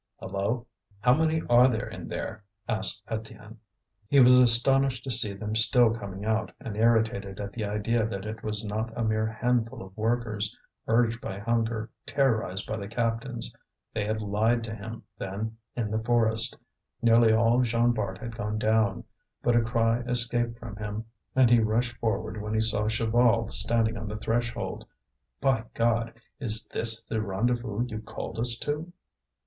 "Hallo! 0.19 0.65
how 1.01 1.13
many 1.13 1.43
are 1.47 1.67
there 1.67 1.87
in 1.87 2.07
there?" 2.07 2.43
asked 2.67 3.03
Étienne. 3.05 3.57
He 4.07 4.19
was 4.19 4.39
astonished 4.39 5.03
to 5.03 5.11
see 5.11 5.31
them 5.35 5.55
still 5.55 5.93
coming 5.93 6.25
out, 6.25 6.51
and 6.59 6.75
irritated 6.75 7.39
at 7.39 7.53
the 7.53 7.65
idea 7.65 8.07
that 8.07 8.25
it 8.25 8.41
was 8.41 8.65
not 8.65 8.91
a 8.97 9.03
mere 9.03 9.27
handful 9.27 9.83
of 9.83 9.95
workers, 9.95 10.57
urged 10.87 11.21
by 11.21 11.37
hunger, 11.37 11.91
terrorized 12.07 12.65
by 12.65 12.77
the 12.77 12.87
captains. 12.87 13.55
They 13.93 14.03
had 14.03 14.23
lied 14.23 14.63
to 14.63 14.73
him, 14.75 15.03
then, 15.19 15.57
in 15.75 15.91
the 15.91 15.99
forest; 16.03 16.57
nearly 17.03 17.31
all 17.31 17.61
Jean 17.61 17.91
Bart 17.91 18.17
had 18.17 18.35
gone 18.35 18.57
down. 18.57 19.03
But 19.43 19.55
a 19.55 19.61
cry 19.61 19.99
escaped 20.07 20.57
from 20.57 20.77
him 20.77 21.05
and 21.35 21.47
he 21.47 21.59
rushed 21.59 21.95
forward 21.97 22.41
when 22.41 22.55
he 22.55 22.61
saw 22.61 22.87
Chaval 22.89 23.51
standing 23.53 23.99
on 23.99 24.07
the 24.07 24.17
threshold. 24.17 24.83
"By 25.39 25.65
God! 25.75 26.13
is 26.39 26.65
this 26.65 27.03
the 27.05 27.21
rendezvous 27.21 27.85
you 27.87 27.99
called 28.01 28.39
us 28.39 28.57
to?" 28.61 28.91